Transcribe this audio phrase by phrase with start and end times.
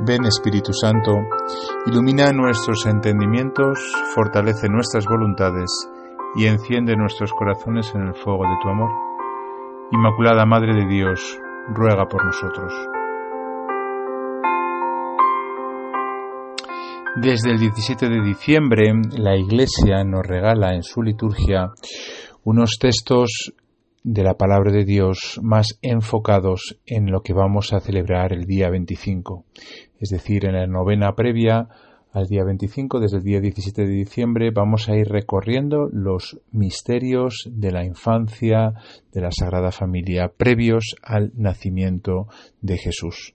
[0.00, 1.26] Ven Espíritu Santo,
[1.86, 3.80] ilumina nuestros entendimientos,
[4.14, 5.70] fortalece nuestras voluntades
[6.36, 8.90] y enciende nuestros corazones en el fuego de tu amor.
[9.90, 11.38] Inmaculada Madre de Dios,
[11.74, 12.72] ruega por nosotros.
[17.16, 21.72] Desde el 17 de diciembre, la Iglesia nos regala en su liturgia
[22.44, 23.52] unos textos
[24.04, 28.70] de la palabra de Dios más enfocados en lo que vamos a celebrar el día
[28.70, 29.44] 25,
[29.98, 31.68] es decir, en la novena previa
[32.12, 37.48] al día 25, desde el día 17 de diciembre, vamos a ir recorriendo los misterios
[37.50, 38.74] de la infancia
[39.12, 42.26] de la Sagrada Familia previos al nacimiento
[42.60, 43.34] de Jesús.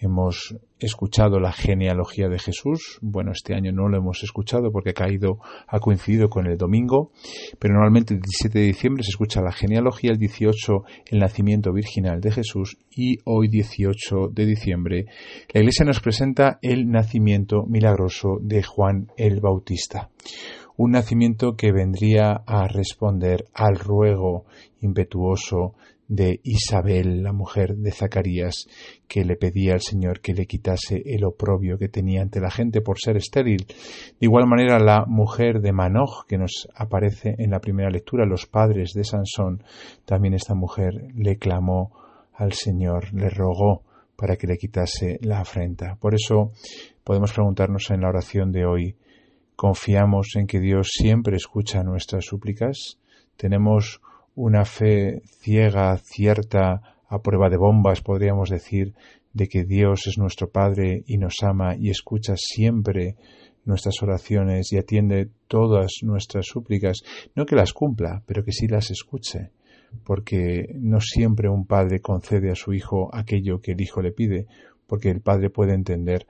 [0.00, 2.98] Hemos escuchado la genealogía de Jesús.
[3.00, 7.12] Bueno, este año no lo hemos escuchado porque ha caído, ha coincidido con el domingo,
[7.58, 12.20] pero normalmente el 17 de diciembre se escucha la genealogía, el 18 el nacimiento virginal
[12.20, 15.06] de Jesús y hoy 18 de diciembre
[15.52, 20.10] la Iglesia nos presenta el nacimiento milagroso de Juan el Bautista
[20.76, 24.46] un nacimiento que vendría a responder al ruego
[24.80, 25.74] impetuoso
[26.08, 28.66] de Isabel, la mujer de Zacarías,
[29.08, 32.80] que le pedía al Señor que le quitase el oprobio que tenía ante la gente
[32.80, 33.66] por ser estéril.
[33.66, 38.46] De igual manera, la mujer de Manoj, que nos aparece en la primera lectura, los
[38.46, 39.64] padres de Sansón,
[40.04, 41.92] también esta mujer le clamó
[42.34, 43.82] al Señor, le rogó
[44.16, 45.96] para que le quitase la afrenta.
[45.96, 46.52] Por eso
[47.04, 48.96] podemos preguntarnos en la oración de hoy,
[49.56, 52.98] ¿confiamos en que Dios siempre escucha nuestras súplicas?
[53.36, 54.00] ¿Tenemos
[54.34, 58.94] una fe ciega, cierta, a prueba de bombas, podríamos decir,
[59.32, 63.16] de que Dios es nuestro Padre y nos ama y escucha siempre
[63.64, 67.02] nuestras oraciones y atiende todas nuestras súplicas,
[67.34, 69.50] no que las cumpla, pero que sí las escuche,
[70.04, 74.46] porque no siempre un padre concede a su hijo aquello que el hijo le pide,
[74.86, 76.26] porque el padre puede entender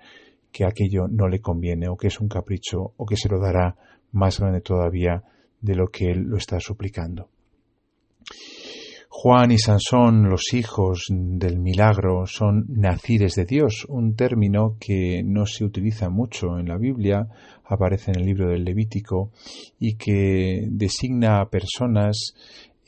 [0.51, 3.77] que aquello no le conviene o que es un capricho o que se lo dará
[4.13, 5.23] más grande todavía
[5.61, 7.29] de lo que él lo está suplicando.
[9.09, 15.47] Juan y Sansón, los hijos del milagro, son nacires de Dios, un término que no
[15.47, 17.29] se utiliza mucho en la Biblia,
[17.65, 19.31] aparece en el libro del Levítico
[19.79, 22.35] y que designa a personas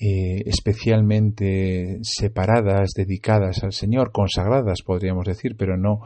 [0.00, 6.00] eh, especialmente separadas, dedicadas al Señor, consagradas, podríamos decir, pero no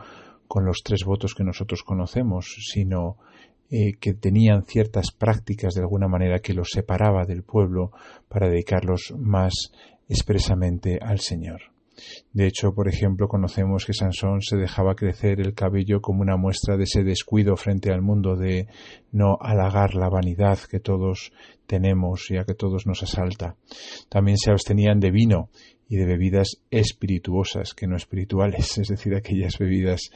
[0.46, 3.16] con los tres votos que nosotros conocemos, sino
[3.70, 7.92] eh, que tenían ciertas prácticas de alguna manera que los separaba del pueblo
[8.28, 9.52] para dedicarlos más
[10.08, 11.60] expresamente al Señor.
[12.32, 16.76] De hecho, por ejemplo, conocemos que Sansón se dejaba crecer el cabello como una muestra
[16.76, 18.68] de ese descuido frente al mundo, de
[19.12, 21.32] no halagar la vanidad que todos
[21.66, 23.56] tenemos y a que todos nos asalta.
[24.08, 25.50] También se abstenían de vino
[25.88, 30.10] y de bebidas espirituosas, que no espirituales, es decir, aquellas bebidas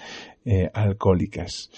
[0.45, 1.71] eh, alcohólicas.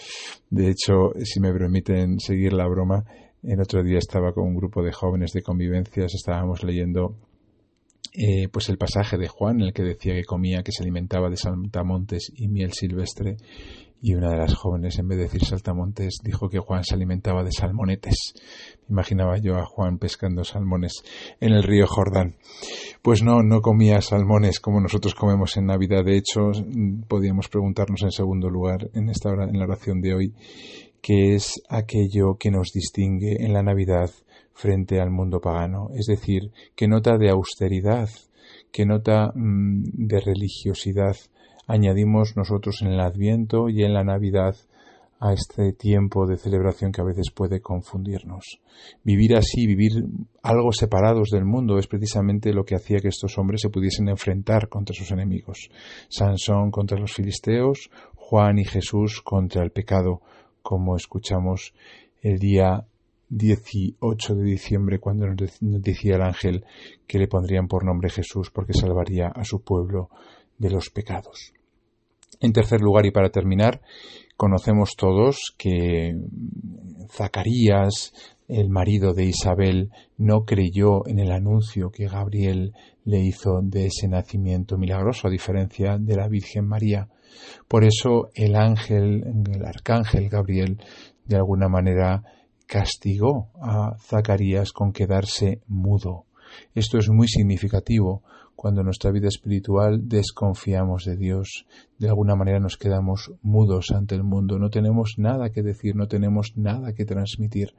[0.50, 3.04] De hecho, si me permiten seguir la broma,
[3.42, 7.14] el otro día estaba con un grupo de jóvenes de convivencias, estábamos leyendo
[8.16, 11.28] eh, pues el pasaje de Juan en el que decía que comía, que se alimentaba
[11.28, 13.36] de saltamontes y miel silvestre,
[14.06, 17.42] y una de las jóvenes, en vez de decir saltamontes, dijo que Juan se alimentaba
[17.42, 18.34] de salmonetes.
[18.90, 21.02] Imaginaba yo a Juan pescando salmones
[21.40, 22.36] en el río Jordán.
[23.00, 26.04] Pues no, no comía salmones como nosotros comemos en Navidad.
[26.04, 26.50] De hecho,
[27.08, 30.34] podíamos preguntarnos en segundo lugar en esta hora, en la oración de hoy,
[31.00, 34.10] qué es aquello que nos distingue en la Navidad
[34.52, 38.10] frente al mundo pagano, es decir, qué nota de austeridad,
[38.70, 41.16] qué nota mm, de religiosidad
[41.66, 44.56] añadimos nosotros en el Adviento y en la Navidad
[45.20, 48.60] a este tiempo de celebración que a veces puede confundirnos.
[49.02, 50.04] Vivir así, vivir
[50.42, 54.68] algo separados del mundo, es precisamente lo que hacía que estos hombres se pudiesen enfrentar
[54.68, 55.70] contra sus enemigos.
[56.08, 60.20] Sansón contra los filisteos, Juan y Jesús contra el pecado,
[60.62, 61.72] como escuchamos
[62.20, 62.84] el día
[63.30, 66.64] 18 de diciembre cuando nos decía el ángel
[67.06, 70.10] que le pondrían por nombre Jesús porque salvaría a su pueblo
[70.58, 71.52] de los pecados.
[72.40, 73.80] En tercer lugar y para terminar,
[74.36, 76.14] conocemos todos que
[77.10, 78.12] Zacarías,
[78.48, 82.72] el marido de Isabel, no creyó en el anuncio que Gabriel
[83.04, 87.08] le hizo de ese nacimiento milagroso, a diferencia de la Virgen María.
[87.68, 90.78] Por eso el ángel, el arcángel Gabriel,
[91.24, 92.22] de alguna manera
[92.66, 96.26] castigó a Zacarías con quedarse mudo.
[96.74, 98.22] Esto es muy significativo.
[98.56, 101.66] Cuando en nuestra vida espiritual desconfiamos de Dios,
[101.98, 106.06] de alguna manera nos quedamos mudos ante el mundo, no tenemos nada que decir, no
[106.06, 107.74] tenemos nada que transmitir,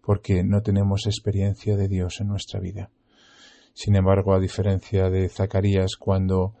[0.00, 2.90] porque no tenemos experiencia de Dios en nuestra vida.
[3.72, 6.54] Sin embargo, a diferencia de Zacarías, cuando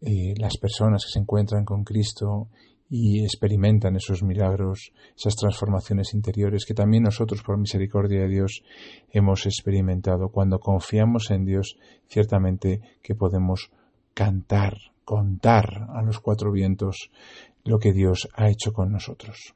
[0.00, 2.48] eh, las personas que se encuentran con Cristo
[2.90, 8.64] y experimentan esos milagros, esas transformaciones interiores que también nosotros, por misericordia de Dios,
[9.12, 10.30] hemos experimentado.
[10.30, 11.78] Cuando confiamos en Dios,
[12.08, 13.70] ciertamente que podemos
[14.12, 17.10] cantar, contar a los cuatro vientos
[17.64, 19.54] lo que Dios ha hecho con nosotros.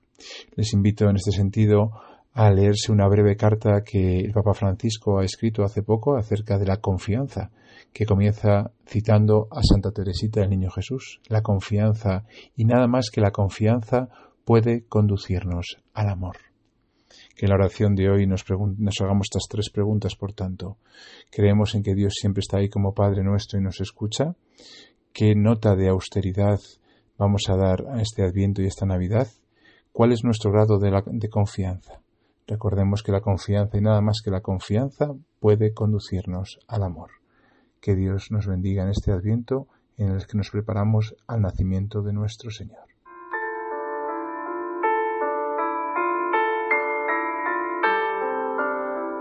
[0.55, 1.91] Les invito en este sentido
[2.35, 6.67] a leerse una breve carta que el Papa Francisco ha escrito hace poco acerca de
[6.67, 7.53] la confianza,
[7.93, 11.21] que comienza citando a Santa Teresita del Niño Jesús.
[11.29, 12.25] La confianza,
[12.57, 14.09] y nada más que la confianza,
[14.45, 16.37] puede conducirnos al amor.
[17.37, 18.45] Que en la oración de hoy nos,
[18.79, 20.79] nos hagamos estas tres preguntas, por tanto.
[21.31, 24.35] ¿Creemos en que Dios siempre está ahí como Padre nuestro y nos escucha?
[25.13, 26.59] ¿Qué nota de austeridad
[27.17, 29.29] vamos a dar a este Adviento y esta Navidad?
[29.93, 32.04] ¿Cuál es nuestro grado de, de confianza?
[32.47, 37.11] Recordemos que la confianza y nada más que la confianza puede conducirnos al amor.
[37.81, 42.13] Que Dios nos bendiga en este adviento en el que nos preparamos al nacimiento de
[42.13, 42.94] nuestro Señor.